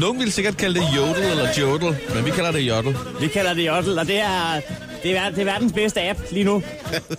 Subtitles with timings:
[0.00, 2.96] Nogen vil sikkert kalde det jodel eller jodel, men vi kalder det jodel.
[3.20, 4.60] Vi kalder det Jodel, og det er,
[5.02, 6.62] det er, det er verdens bedste app lige nu.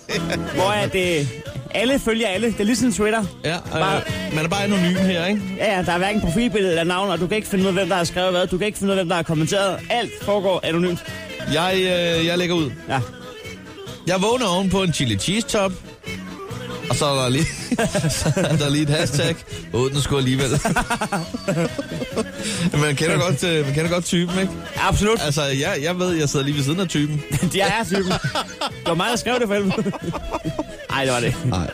[0.56, 1.26] hvor at, øh,
[1.74, 2.46] alle følger alle.
[2.46, 3.24] Det er ligesom Twitter.
[3.44, 5.40] Ja, Bare- øh, man er bare anonym her, ikke?
[5.56, 7.74] Ja, ja, der er hverken profilbillede eller navn, og du kan ikke finde ud af,
[7.74, 8.46] hvem der har skrevet hvad.
[8.46, 9.78] Du kan ikke finde ud af, hvem der har kommenteret.
[9.90, 10.98] Alt foregår anonymt.
[11.52, 12.70] Jeg, øh, jeg lægger ud.
[12.88, 13.00] Ja.
[14.06, 15.72] Jeg vågner oven på en chili cheese top.
[16.90, 17.46] Og så er der lige,
[18.20, 19.36] så er der lige et hashtag.
[19.72, 20.50] Åh, den skulle alligevel.
[22.82, 24.52] man, kender godt, øh, man kender godt typen, ikke?
[24.76, 25.20] Absolut.
[25.24, 27.22] Altså, jeg, jeg ved, jeg sidder lige ved siden af typen.
[27.52, 28.12] De er typen.
[28.12, 29.92] Det var mig, der skrev det for helvede.
[30.90, 31.34] Ej, det var det.
[31.44, 31.70] Nej.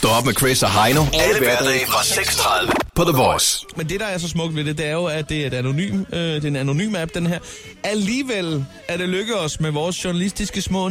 [0.00, 1.00] Stå op med Chris og Heino.
[1.12, 3.66] Alle hverdage fra 6.30 på The Voice.
[3.76, 5.54] Men det, der er så smukt ved det, det er jo, at det er, et
[5.54, 7.38] anonym, øh, det er en anonym app, den her.
[7.84, 10.90] Alligevel er det lykkedes os med vores journalistiske små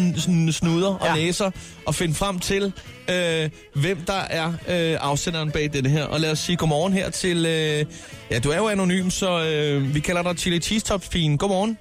[0.51, 1.15] snuder og Ja.
[1.15, 1.51] næser
[1.87, 2.73] at finde frem til,
[3.09, 6.03] øh, hvem der er øh, afsenderen bag det her.
[6.03, 7.37] Og lad os sige godmorgen her til...
[7.45, 7.85] Øh,
[8.31, 11.37] ja, du er jo anonym, så øh, vi kalder dig Chili Cheese Tops pigen.
[11.37, 11.77] Godmorgen.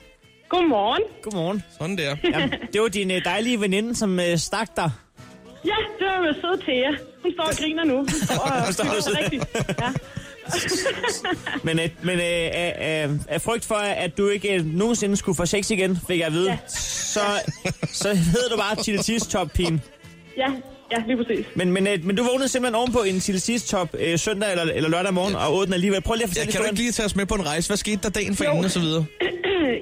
[0.51, 1.03] Godmorgen.
[1.23, 1.63] Godmorgen.
[1.81, 2.17] Sådan der.
[2.33, 4.91] Jamen, det var din øh, dejlige veninde, som øh, stak dig.
[5.65, 6.91] Ja, det var med søde Thea.
[7.23, 7.97] Hun står og griner nu.
[7.97, 8.35] Hun står
[8.67, 9.19] og står og hygger sig sidder.
[9.23, 9.81] rigtigt.
[9.81, 9.93] Ja.
[11.63, 15.37] Men, øh, men øh, øh, øh, af frygt for, at du ikke øh, nogensinde skulle
[15.37, 16.59] få sex igen, fik jeg at vide, Ja.
[16.69, 17.21] så,
[17.93, 19.83] så hedder du bare Cheese Top pigen.
[20.37, 20.51] ja,
[20.93, 21.47] ja, lige præcis.
[21.55, 24.89] Men, men, øh, men du vågnede simpelthen ovenpå en Cheese Top øh, søndag eller, eller
[24.89, 26.01] lørdag morgen og åd den alligevel.
[26.03, 27.69] Prøv lige at Ja, fortælle kan du ikke lige tage os med på en rejse?
[27.69, 29.05] Hvad skete der dagen for inden og så videre?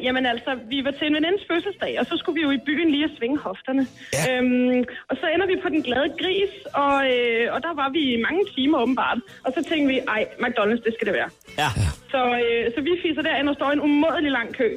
[0.02, 2.90] Jamen altså, vi var til en venindes fødselsdag, og så skulle vi jo i byen
[2.90, 3.86] lige at svinge hofterne.
[4.14, 4.22] Ja.
[4.28, 6.52] Øhm, og så ender vi på den glade gris,
[6.84, 9.18] og, øh, og der var vi i mange timer åbenbart.
[9.44, 11.30] Og så tænkte vi, ej, McDonald's, det skal det være.
[11.62, 11.70] Ja.
[12.12, 14.68] Så, øh, så vi fiser derind og står i en umådelig lang kø.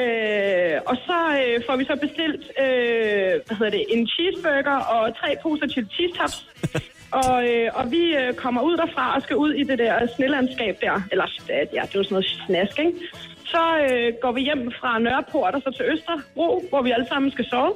[0.00, 5.02] Øh, og så øh, får vi så bestilt øh, hvad hedder det, en cheeseburger og
[5.20, 6.38] tre poser chili cheese tops
[7.12, 10.80] og, øh, og vi øh, kommer ud derfra og skal ud i det der snelandskab
[10.80, 11.02] der.
[11.10, 12.92] Eller ja, det er jo sådan noget snask, ikke?
[13.52, 17.30] Så øh, går vi hjem fra Nørreport og så til Østerbro, hvor vi alle sammen
[17.30, 17.72] skal sove.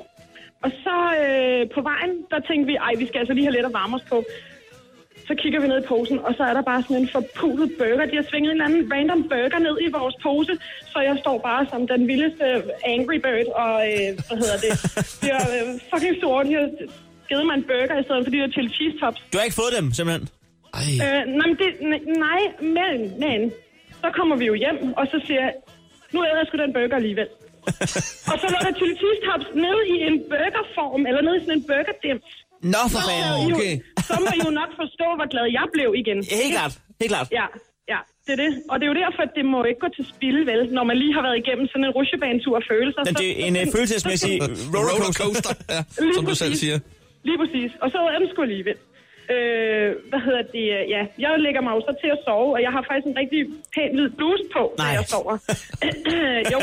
[0.63, 3.67] Og så øh, på vejen, der tænkte vi, ej, vi skal altså lige have lidt
[3.67, 4.25] at varme os på.
[5.29, 8.07] Så kigger vi ned i posen, og så er der bare sådan en forpulet burger.
[8.07, 10.55] De har svinget en eller anden random burger ned i vores pose,
[10.93, 12.45] så jeg står bare som den vildeste
[12.85, 14.73] Angry Bird, og øh, hvad hedder det?
[15.29, 16.55] Jeg er øh, fucking stor, de
[17.29, 19.19] givet mig en burger i stedet for de der chili cheese tops.
[19.33, 20.25] Du har ikke fået dem, simpelthen?
[20.81, 20.89] Ej.
[21.07, 21.71] Øh, nej, men det,
[22.27, 22.41] nej,
[22.77, 23.41] men, men,
[24.03, 25.53] så kommer vi jo hjem, og så siger jeg,
[26.13, 27.29] nu æder jeg sgu den burger alligevel.
[28.31, 31.57] og så lå der chili cheese tops nede i en burgerform, eller nede i sådan
[31.59, 32.27] en burgerdims.
[32.75, 33.53] Nå, for fanden.
[33.55, 33.75] Okay.
[34.09, 36.19] Så må I jo nok forstå, hvor glad jeg blev igen.
[36.43, 36.73] Helt klart.
[37.01, 37.29] Helt klart.
[37.41, 37.47] Ja,
[37.93, 38.51] ja, det er det.
[38.71, 40.97] Og det er jo derfor, at det må ikke gå til spil, vel, når man
[41.03, 43.01] lige har været igennem sådan en rutsjebanetur af følelser.
[43.09, 44.33] Men så- det er en øh, så- følelsesmæssig
[44.77, 45.81] Rollercoaster, ja,
[46.17, 46.77] som du selv siger.
[47.29, 47.71] Lige præcis.
[47.83, 48.79] Og så er den sgu alligevel.
[49.35, 50.67] Øh, hvad hedder det?
[50.95, 53.41] Ja, jeg lægger mig jo så til at sove, og jeg har faktisk en rigtig
[53.75, 54.97] pæn hvid bluse på, når Nej.
[54.99, 55.37] jeg sover.
[56.55, 56.59] jo.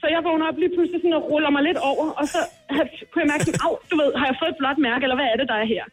[0.00, 2.40] Så jeg vågner op lige pludselig sådan og ruller mig lidt over, og så
[3.10, 5.36] kunne jeg mærke au, du ved, har jeg fået et blåt mærke, eller hvad er
[5.40, 5.84] det, der er her?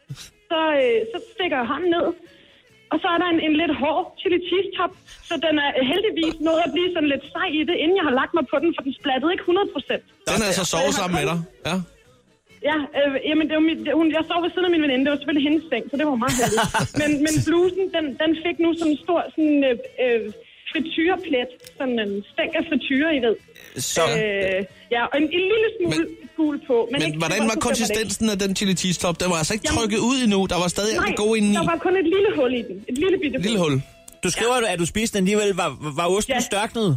[0.51, 2.07] Så, øh, så stikker jeg hånden ned,
[2.91, 4.93] og så er der en, en lidt hård chili cheese top,
[5.29, 8.15] så den er heldigvis nået at blive sådan lidt sej i det, inden jeg har
[8.21, 10.03] lagt mig på den, for den splattede ikke 100 procent.
[10.31, 11.39] Den er så sovet sammen med dig.
[11.69, 11.75] Ja.
[12.69, 15.11] Ja, øh, jamen det var mit, hun, jeg sov ved siden af min veninde, det
[15.13, 16.67] var selvfølgelig hendes seng, så det var meget heldigt.
[17.01, 20.21] men, men blusen, den, den fik nu sådan en stor sådan, øh, øh,
[20.71, 23.35] frityreplet, sådan en stænk af frityre, I ved.
[23.95, 24.59] Så, Øh,
[24.95, 26.75] ja, og en, en lille smule Men- gul på.
[26.91, 29.15] Men, Men ikke, hvordan var konsistensen af den chili cheese top?
[29.21, 30.39] Den var altså ikke Jamen- trykket ud endnu.
[30.53, 31.55] Der var stadig Nej, gode indeni.
[31.59, 32.75] der var kun et lille hul i den.
[32.91, 33.75] Et lille bitte Lille hul.
[34.23, 35.49] du skriver, at du spiste den alligevel.
[35.61, 36.39] Var, var osten Ja.
[36.51, 36.89] størknet?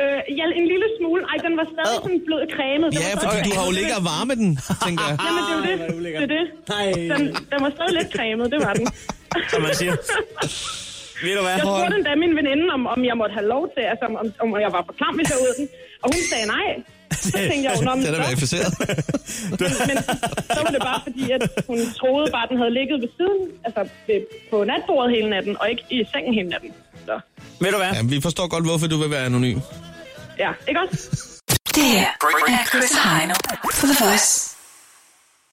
[0.00, 1.22] Øh, ja, en lille smule.
[1.32, 2.02] Ej, den var stadig Ad.
[2.04, 2.88] sådan blød cremet.
[2.92, 4.50] Den Ja, var fordi du har jo ligget og varme den,
[4.86, 5.14] tænker jeg.
[5.24, 5.76] Jamen, det er jo det.
[5.80, 6.12] det.
[6.20, 6.44] Det er det.
[6.74, 6.86] Nej.
[7.12, 8.86] Den, den var stadig lidt cremet, det var den.
[9.52, 9.94] Som man siger.
[11.24, 11.54] Ved du hvad?
[11.58, 14.26] Jeg spurgte endda min veninde, om, om jeg måtte have lov til, altså om, om,
[14.42, 15.66] om jeg var for klam, hvis jeg ud den.
[16.02, 16.66] Og hun sagde nej.
[17.22, 18.70] Så tænkte jeg jo, men, Den er så, verificeret.
[19.90, 19.96] men
[20.56, 23.40] så var det bare fordi, at hun troede bare, at den havde ligget ved siden,
[23.66, 24.20] altså ved,
[24.50, 26.70] på natbordet hele natten, og ikke i sengen hele natten.
[27.06, 27.20] Så
[27.60, 27.92] Ved du hvad?
[27.92, 29.58] Ja, vi forstår godt, hvorfor du vil være anonym.
[30.38, 31.42] ja, ikke også?
[31.74, 32.06] Det her
[32.48, 33.34] er Chris Heino
[33.80, 34.55] på The Voice.